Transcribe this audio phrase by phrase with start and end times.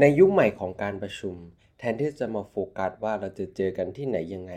[0.00, 1.34] ในยุคใหม่ของการประชุม
[1.78, 4.54] แทนที่จะมาโฟกัสว่าเราจะเจอกันที่ไหนยังไง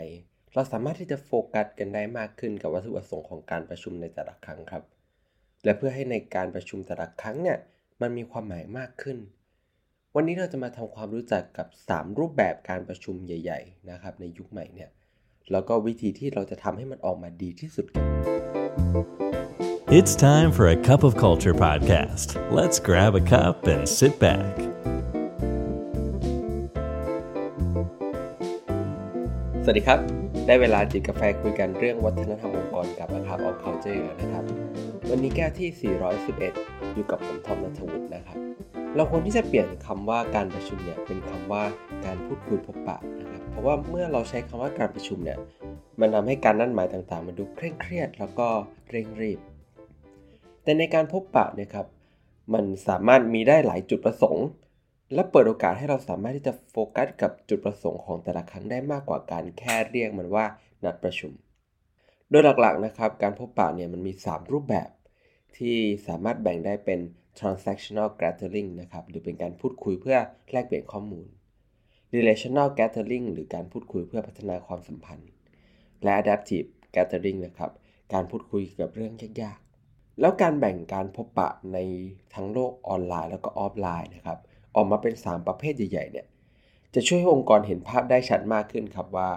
[0.54, 4.82] เราสามารถที่จะโฟกัสกันได้มากขึ้นกับวัตถุประสงค์ของการประชุมในแต่ละครั้งครับ
[5.64, 7.58] และเพื่อให้ในการประชุมแต่ละครั้งเนี่ย
[8.00, 9.18] มันมีความหมายมากขึ้น
[10.14, 14.90] วันนี้เราจะมาทำความรู้จักกับ 3 รูปแบบการประชุมใหญ่ ๆ นะครับ ในยุคใหม่เนี่ย
[15.52, 18.06] แล้วก็วิธีที่เราจะทำให้มันออกมาดีที่สุดกัน
[19.98, 22.28] It's time for a cup of culture podcast.
[22.58, 24.54] Let's grab a cup and sit back.
[29.64, 30.00] สวัสดีครับ
[30.46, 34.44] ได้เวลาจิบกาแฟคุยกันเรื่องวัฒนธรรมองค์กรกับนะครับออ culture แล้วนะครับ
[35.10, 35.94] วันนี้แก้วที่
[36.38, 38.36] 411 อยู่กับผมทอมนัทวุฒินะครับ
[38.96, 41.62] เราควรที่จะเปลี่ยนคำว่าการประชุมเนี่ยเป็นคำว่า
[42.06, 45.38] การพูดคุยพบปะนะครับเพราะว่าเมื่อเราใช้คำว่าการประชุมเนี่ย
[46.00, 48.48] มันทำให้การนัดหมายต่างๆ มันดูเคร่งเครียด แล้วก็
[48.90, 49.38] เร่งรีบ
[50.62, 51.86] แต่ในการพบปะนี่ยครับ
[52.54, 54.46] มันสามารถมีได้หลายจุดประสงค์
[55.14, 60.44] และเปิดโอกาสให้เราสามารถที่จะโฟกัสกับจุดประสงค์ของแต่ละครั้งได้มากกว่าการแค่เรียกมันว่า
[60.84, 61.32] นัดประชุม
[62.30, 64.90] โดยหลักๆนะครับ การพบปะเนี่ยมันมี 3 รูปแบบ
[65.56, 65.76] ที่
[66.08, 67.00] สามารถแบ่งได้เป็น
[67.38, 70.18] transactional gathering นะครับหรือเป็นการพูดคุยเพื่อ
[70.52, 71.26] แลกเปลี่ยนข้อมูล
[72.14, 75.30] relational gathering หรือการพูดคุยเพื่อพัฒนาความสัมพันธ์
[76.02, 77.70] และ adaptive gathering นะครับ
[78.12, 81.78] การพูดคุยกับเรื่องยากๆ แล้วการแบ่งการพบปะใน
[82.34, 84.38] ทั้งโลกออนไลน์แล้วก็ออฟไลน์นะครับ
[84.74, 86.26] ออกมาเป็น 3 ประเภทใหญ่ๆเนี่ย
[86.94, 89.30] จะช่วยให้องค์กรเห็นภาพได้ชัดมากขึ้นครับว่า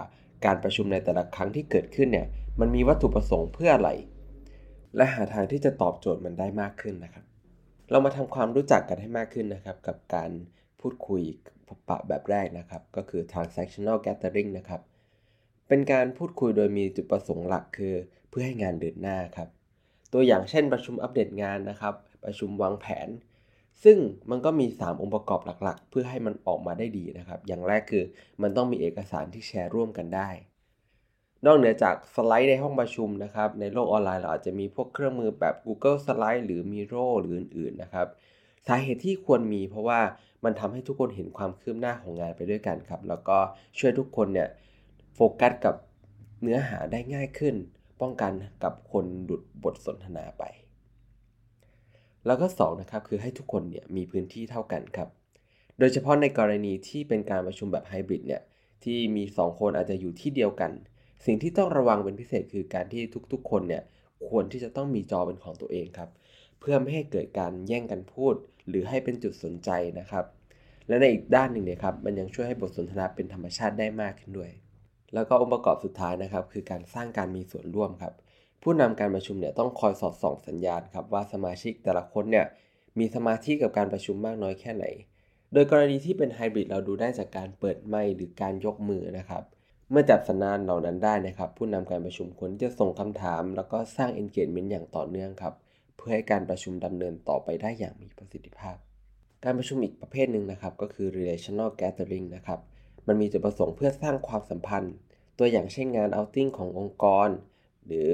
[0.44, 2.26] การประชุมในแต่ละครั้งที่เกิดขึ้นเนี่ย
[2.60, 3.90] มันมีวัตถุประสงค์เพื่ออะไร
[4.96, 7.24] และหาทางที่จะตอบโจทย์มันได้มากขึ้นนะครับ
[7.90, 10.30] เรามาทำความรู้จักกันให้มากขึ้นนะครับ กับการ
[10.80, 11.22] พูดคุย
[11.68, 14.80] พบปะแบบแรกนะครับ ก็คือ transactional gathering นะครับ
[15.68, 17.94] เป็นการพูดคุยโดยมีจุดประสงค์หลักคือ
[18.28, 19.48] เพื่อให้งานเดินหน้าครับ
[20.12, 23.08] ตัวอย่างเช่นประชุมอัปเดตงานนะครับ ประชุมวางแผน
[23.82, 23.98] ซึ่ง
[24.30, 28.04] มันก็มี 3 องค์ประกอบหลักๆ เพื่อให้มันออกมาได้ดีนะครับ อย่างแรกคือ
[28.42, 30.30] มันต้องมีเอกสารที่แชร์ร่วมกันได้
[31.46, 38.06] นอกเหนือจากสไลด์ในห้องประชุมนะครับ ในโลกออนไลน์เราอาจจะมีพวกเครื่องมือแบบ Google Slide หรือ Miro หรืออื่นๆนะครับ
[38.66, 40.00] สาเหตุที่ควรมีเพราะว่า
[40.44, 43.38] มันทำให้ทุกคนเห็นความคืบหน้าของงานไปด้วยกันครับ แล้วก็
[43.78, 44.48] ช่วยทุกคนเนี่ย
[45.14, 45.74] โฟกัสกับ
[46.42, 47.54] เนื้อหาได้ง่ายขึ้น
[48.00, 48.32] ป้องกัน
[48.64, 50.44] กับคนหลุดบทสนทนาไป
[52.26, 55.08] แล้วก็2นะครับคือให้ทุกคนเนี่ยมีพื้นที่เท่ากันครับ
[55.78, 58.42] โดยเฉพาะในกรณีที่เป็นการประชุมแบบไฮบริดเนี่ย
[58.84, 60.70] ที่มี 2 คนอาจจะอยู่ที่เดียวกัน
[61.26, 63.02] สิ่งที่ต้องระวังเป็นพิเศษคือการที่
[63.32, 63.82] ทุกๆ คนเนี่ย
[64.28, 66.10] ควรที่จะต้องมีจอเป็นของตัวเองครับ
[66.60, 68.34] เพื่อไม่ให้เกิดการแย่งกันพูด
[68.68, 70.24] หรือให้เป็นจุดสนใจนะครับ
[70.88, 74.50] และในอีกด้านหนึ่งเนี่ยครับมันยังช่วยให้บทสนทนาเป็นธรรมชาติได้มากขึ้นด้วย
[75.14, 78.14] แล้วก็องค์ประกอบสุดท้ายนะครับ คือการสร้างการมีส่วนร่วมครับ
[78.66, 82.46] ผู้นำการประชุมเนี่ยต้องคอยสอดส่องสัญญาณครับว่าสมาชิกแต่ละคนเนี่ย
[82.98, 84.84] มีสมาธิกับการประชุมมากน้อยแค่ไหน
[85.52, 89.42] โดยกรณีที่เป็นไฮบริดเราดูได้จากการเปิดไมค์หรือการยกมือนะครับ
[89.90, 95.54] เมื่อจับสัญญาณเหล่านั้นได้นะครับ ผู้นำการประชุมควรจะส่งคำถาม แล้วก็สร้าง engagement อย่างต่อเนื่องครับ
[95.96, 98.76] เพื่อให้การประชุมดำเนินต่อไปได้อย่างมีประสิทธิภาพ
[99.44, 102.60] การประชุมอีกประเภทหนึ่งนะครับ ก็คือ relational gathering นะครับ
[103.06, 104.94] มันมีจุดประสงค์เพื่อสร้างความสัมพันธ์
[105.38, 107.28] ตัวอย่างเช่นงาน outing ขององค์กร
[107.86, 108.10] หรือ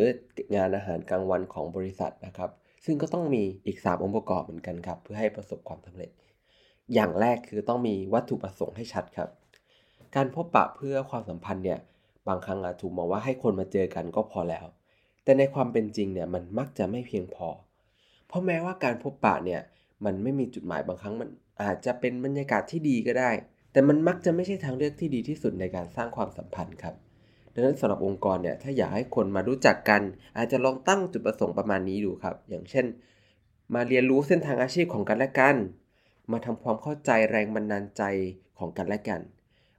[0.56, 2.50] งานอาหารกลางวันของบริษัทนะครับ
[2.84, 6.10] ซึ่งก็ต้องมีอีก 3 องค์ประกอบเหมือนกันครับ เพื่อให้ประสบความสำเร็จ
[6.94, 9.28] อย่างแรกคือต้องมีวัตถุประสงค์ให้ชัดครับ
[10.16, 11.78] การพบปะเพื่อความสัมพันธ์เนี่ย
[12.28, 14.66] บางครั้งอาจถูกมองว่าให้คนมาเจอกันก็พอแล้ว
[15.24, 17.48] แต่ในความเป็นจริงเนี่ยมันมักจะไม่เพียงพอ
[18.26, 19.60] เพราะแม้ว่าการพบปะเนี่ย
[20.04, 21.28] มันไม่มีจุดหมายบางครั้งมัน
[21.62, 23.30] อาจจะเป็นบรรยากาศที่ดีก็ได้
[23.72, 26.94] แต่มันมักจะไม่ใช่ทางเลือกที่ดีที่สุดในการสร้างความสัมพันธ์ครับ
[27.54, 30.02] ดังนั้นสำหรับองค์กรเนี่ยถ้าอยากให้คนมารู้จักกัน
[30.36, 32.86] อาจจะลองตั้งจุดประสงค์ประมาณนี้ดูครับ อย่างเช่น
[33.74, 35.56] มาเรียนรู้เส้นทางอาชีพของกันและกัน
[36.32, 38.02] มาทำความเข้าใจแรงบันดาลใจ
[38.58, 39.20] ของกันและกัน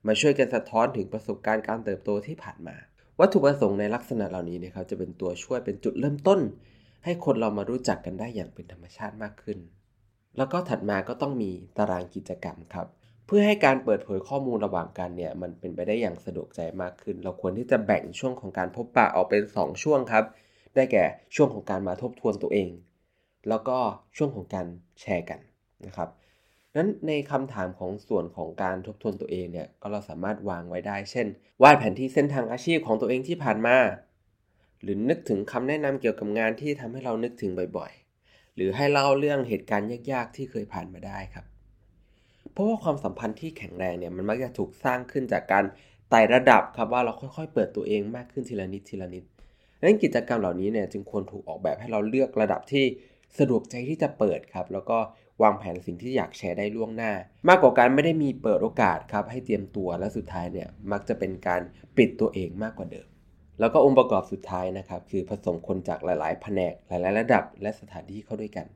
[0.07, 2.75] มาช่วยกันสะท้อนถึงประสบการณ์การเติบโตที่ผ่านมา
[3.19, 6.39] วัตถุประสงค์ในลักษณะเหล่านี้นะครับจะเป็นตัวช่วยเป็นจุดเริ่มต้น
[7.03, 9.57] ให้คนเรามารู้จักกันได้อย่างเป็นธรรมชาติมากขึ้น
[10.37, 12.87] แล้วก็ถัดมาก็ต้องมีตารางกิจกรรมครับ
[13.33, 20.25] พื่อให้การเปิดเผยข้อมูลระหว่างกันเนี่ยมันเป็นไปได้อย่างสะดวกใจมากขึ้น เราควรที่จะแบ่งช่วงของการพบปะออกเป็น 2 ช่วงครับ
[20.75, 21.03] ได้แก่
[21.35, 22.69] ช่วงของการมาทบทวนตัวเอง
[23.49, 23.78] แล้วก็
[24.17, 24.67] ช่วงของการ
[25.01, 25.39] แชร์กัน
[25.85, 26.09] นะครับ
[26.75, 31.27] นั้นในคำถามของส่วนของการทบทวนตัวเองเนี่ยก็เราสามารถวางไว้ได้ เช่น
[31.63, 33.77] วาดแผนที่เส้นทางอาชีพของตัวเองที่ผ่านมา
[34.81, 41.45] หรือนึกถึงคำแนะนำเกี่ยวกับงานที่ทำให้เรานึกถึงบ่อยๆ หรือให้เล่าเรื่องเหตุการณ์ยากๆ ที่เคยผ่านมาได้ครับ
[42.53, 45.63] เพราะว่าความสัมพันธ์ที่แข็งแรงเนี่ยมันมักจะถูกสร้างขึ้นจากการ
[46.09, 49.23] ไต่ระดับครับว่าเราค่อยๆ เปิดตัวเองมากขึ้นทีละนิดทีละนิด
[49.79, 52.85] ดังนั้นกิจกรรมเหล่านี้เนี่ยจึงควรถูกออกแบบให้เราเลือกระดับที่
[53.39, 54.97] สะดวกใจที่จะเปิดครับ แล้วก็
[55.43, 57.13] วางแผนสิ่งที่อยากแชร์ได้ล่วงหน้า
[57.49, 61.61] มากกว่าการไม่ได้มีเปิดโอกาสครับให้เตรียมตัวและสุดท้ายเนี่ยมักจะเป็นการ
[61.97, 63.07] ปิดตัวเองมากกว่าเดิม
[63.59, 68.67] แล้วก็องค์ประกอบสุดท้ายนะครับคือผสมคนจากหลาย ๆ แผนกหลาย ๆ ระดับ และสถานที่เข้าด้วยกัน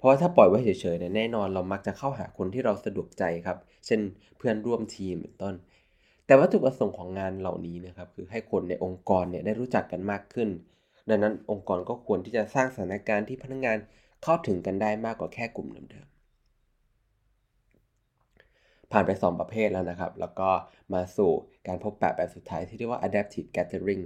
[0.00, 4.00] เพราะว่าถ้าปล่อยไว้เฉยๆเนี่ยแน่นอนเรามักจะเข้าหาคนที่เราสะดวกใจครับ เช่น
[4.38, 5.54] เพื่อนร่วมทีมเป็นต้น
[6.26, 10.48] แต่วัตถุประสงค์ของงานเหล่านี้นะครับคือให้คนในองค์กรเนี่ยได้รู้จักกันมากขึ้น
[11.08, 13.78] ดังนั้นองค์กรก็ควรที่จะสร้างสถานการณ์ที่พนักงาน
[14.22, 20.50] เข้าถึงกันได้มากกว่าแค่กลุ่มเดิมๆผ่านไป 2 ประเภทแล้วนะครับ แล้วก็
[20.92, 21.30] มาสู่
[21.66, 24.04] การพบปะแบบสุดท้ายที่เรียกว่า adaptive gathering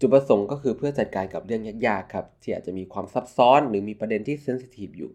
[0.00, 5.10] จุดประสงค์ก็คือเพื่อจัดการกับเรื่องยากๆครับที่อาจจะมีความซับซ้อนหรือมีประเด็นที่เซนซิทีฟอยู่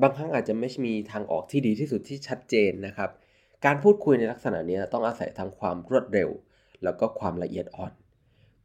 [0.00, 3.10] บางครั้งอาจจะไม่มีทางออกที่ดีที่สุดที่ชัดเจนนะครับ
[3.64, 6.30] การพูดคุยในลักษณะนี้ต้องอาศัยทั้งความรวดเร็ว
[6.84, 7.92] แล้วก็ความละเอียดอ่อน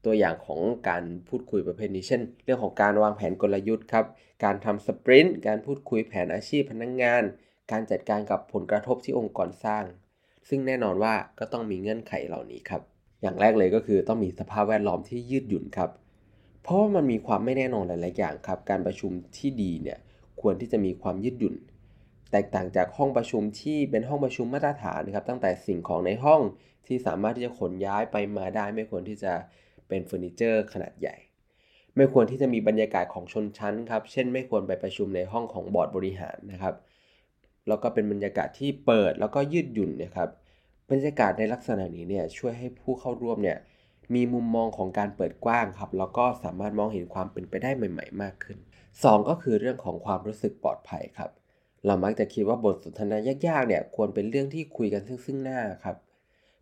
[0.06, 4.06] ตัวอย่างของการพูดคุยประเภทนี้เช่น เรื่องของการวางแผนกลยุทธ์ครับ
[4.44, 7.24] การทำสปรินต์ การพูดคุยแผนอาชีพพนักงงาน
[7.72, 9.86] การจัดการกับผลกระทบที่องค์กรสร้าง
[10.50, 12.91] ซึ่งแน่นอนว่าก็ต้องมีเงื่อนไขเหล่านี้ครับ
[13.22, 15.90] อย่างแรกเลยก็คือต้องมีสภาพแวดล้อมที่ยืดหยุ่นครับ
[16.64, 19.98] เพราะว่ามันมีความไม่แน่นอนหลาย ๆ อย่างครับ การประชุมที่ดีเนี่ย
[20.42, 21.56] ควรที่จะมีความยืดหยุ่น
[22.32, 26.42] แตกต่างจากห้องประชุมที่เป็นห้องประชุมมาตรฐานนะครับ ตั้งแต่สิ่งของในห้อง
[26.88, 29.34] ที่สามารถที่จะขนย้ายไปมาได้ ไม่ควรที่จะ
[29.88, 31.16] เป็นเฟอร์นิเจอร์ขนาดใหญ่
[31.96, 36.76] ไม่ควรที่จะมีบรรยากาศของชนชั้นครับ เช่น ไม่ควรไปประชุมในห้องของบอร์ดบริหารนะครับ
[37.68, 40.30] แล้วก็เป็นบรรยากาศที่เปิดแล้วก็ยืดหยุ่นนะครับ
[40.92, 43.58] บรรยากาศในลักษณะนี้เนี่ยช่วยให้ผู้เข้าร่วมเนี่ย
[44.14, 48.58] มีมุมมองของการเปิดกว้างครับ แล้วก็สามารถมองเห็นความเป็นไปได้ใหม่ ๆ มากขึ้น
[48.94, 51.30] 2 ก็คือเรื่องของความรู้สึกปลอดภัยครับ
[51.86, 53.18] เรามักจะคิดว่าบทสนทนา
[53.48, 55.96] ยากๆเนี่ยควรเป็นเรื่องที่คุยกันซึ่งซึ่งหน้าครับ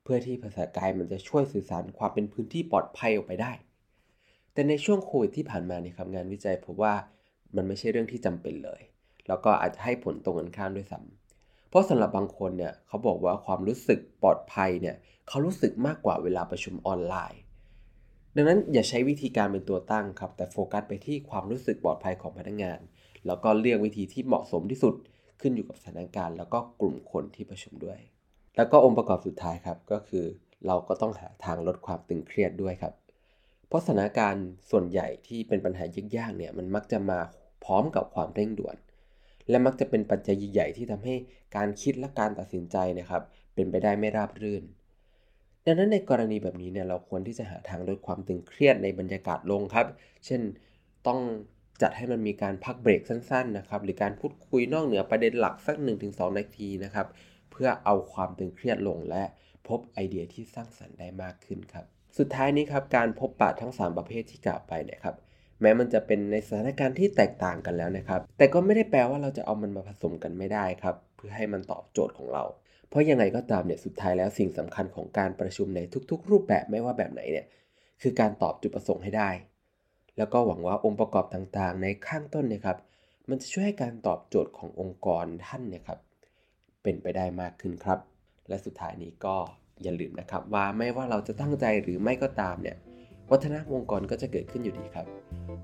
[0.03, 3.51] เพื่อที่ภาษากายมันจะช่วยสื่อสารความเป็นพื้นที่ปลอดภัยออกไปได้
[4.53, 6.93] แต่ในช่วงโควิดที่ผ่านมาเนี่ยครับงานวิจัยพบว่า
[7.55, 8.81] มันไม่ใช่เรื่องที่จำเป็นเลย
[9.27, 11.18] แล้วก็อาจจะให้ผลตรงกันข้ามด้วยซ้ำ
[11.69, 14.95] เพราะสำหรับบางคนเนี่ยเขาบอกว่าความรู้สึกปลอดภัยเนี่ย
[15.27, 17.41] เขารู้สึกมากกว่าเวลาประชุมออนไลน์
[18.35, 22.79] ดังนั้นอย่าใช้วิธีการเป็นตัวตั้งครับ แต่โฟกัสไปที่ความรู้สึกปลอดภัยของพนักงาน
[23.27, 24.95] แล้วก็เลือกวิธีที่เหมาะสมที่สุด
[25.41, 27.99] ขึ้นอยู่กับสถานการณ์ แล้วก็กลุ่มคนที่ประชุมด้วย
[28.55, 30.25] แล้วก็องค์ประกอบสุดท้ายครับก็คือ
[30.67, 32.93] เราก็ต้องหาทางลดความตึงเครียดด้วยครับ
[33.67, 35.83] เพราะสถานการณ์ส่วนใหญ่ที่เป็นปัญหา
[36.17, 37.19] ยากๆเนี่ยมันมักจะมา
[37.65, 38.75] พร้อมกับความเร่งด่วน
[39.49, 41.15] และมักจะเป็นปัจจัยใหญ่ๆที่ทำให้
[41.55, 43.23] การคิดและการตัดสินใจนะครับ
[43.53, 44.63] เป็นไปได้ไม่ราบรื่น
[45.65, 49.87] ดังนั้นในกรณีแบบนี้เนี่ยเราควรที่จะหาทางลดความตึงเครียดในบรรยากาศลงครับ
[50.25, 50.41] เช่น
[51.07, 51.19] ต้อง
[51.81, 55.75] จัดให้มันมีการพักเบรกสั้นๆนะครับหรือการพูดคุยนอกเหนือประเด็นหลักสัก
[56.07, 57.07] 1-2 นาทีนะครับ
[57.51, 59.23] เพื่อเอาความตึงเครียดลงและ
[59.67, 61.85] พบไอเดียที่สร้างสรรค์ได้มากขึ้นครับ
[62.17, 65.15] สุดท้ายนี้ครับการพบปะทั้ง 3 ประเภทที่กล่าวไปเนี่ยครับ
[65.61, 72.43] แม้มันจะเป็นในสถานการณ์ที่แตกต่างกันแล้วนะครับ แต่ก็ไม่ได้แปลว่าเราจะเอามันมาผสมกันไม่ได้ครับ เพื่อให้มันตอบโจทย์ของเรา
[72.89, 75.79] เพราะยังไงก็ตามเนี่ยสุดท้ายแล้วสิ่งสำคัญของการประชุมใน
[76.11, 77.45] ทุก ๆ รูปแบบไม่ว่าแบบไหนเนี่ย
[78.01, 79.29] คือการตอบจุดประสงค์ให้ได้
[80.17, 82.77] แล้วก็หวังว่าองค์ประกอบต่างๆ ในข้างต้นเนี่ยครับ
[83.29, 85.99] มันจะช่วยให้การตอบโจทย์ขององค์กรท่านเนี่ยครับ
[86.83, 87.99] เป็นไปได้มากขึ้นครับ
[88.47, 89.35] และสุดท้ายนี้ก็
[89.83, 92.77] อย่าลืมนะครับว่าไม่ว่าเราจะตั้งใจหรือไม่ก็ตามเนี่ย
[93.31, 95.05] วัฒนธรรมองค์กรก็จะเกิดขึ้นอยู่ดีครับ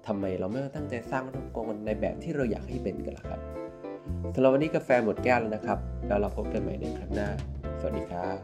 [0.07, 3.39] ทำไมเราไม่ตั้งใจสร้างองค์กรในแบบที่เราอยากให้เป็นกันล่ะครับ
[4.33, 7.29] สำหรับวันนี้กาแฟหมดแก้วแล้วนะครับ แล้วเราพบกันใหม่ในครั้งหน้า
[7.79, 8.37] สวัสดีครับ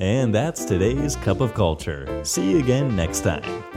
[0.00, 2.02] And that's today's Cup of Culture.
[2.24, 3.69] See you again next time.